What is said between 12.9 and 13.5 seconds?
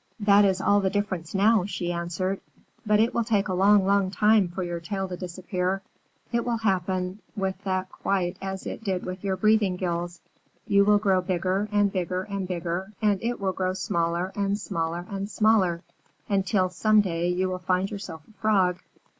and it